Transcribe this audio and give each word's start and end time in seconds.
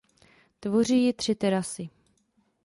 Tvoří 0.59 1.03
ji 1.03 1.13
tři 1.13 1.35
terasy. 1.35 1.89